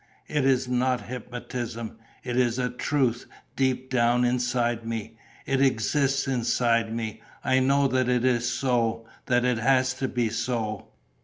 [0.27, 1.99] "It is not hypnotism.
[2.23, 5.15] It is a truth, deep down inside me.
[5.45, 7.21] It exists inside me.
[7.43, 10.87] I know that it is so, that it has to be so....